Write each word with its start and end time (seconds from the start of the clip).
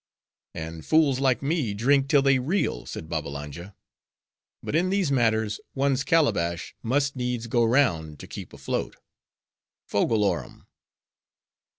"And 0.55 0.83
fools 0.83 1.19
like 1.19 1.43
me 1.43 1.75
drink 1.75 2.07
till 2.09 2.23
they 2.23 2.39
reel," 2.39 2.87
said 2.87 3.07
Babbalanja. 3.07 3.75
"But 4.63 4.73
in 4.75 4.89
these 4.89 5.11
matters 5.11 5.59
one's 5.75 6.03
calabash 6.03 6.73
must 6.81 7.15
needs 7.15 7.45
go 7.45 7.63
round 7.63 8.17
to 8.21 8.25
keep 8.27 8.51
afloat. 8.51 8.95
Fogle 9.87 10.25
orum!" 10.25 10.65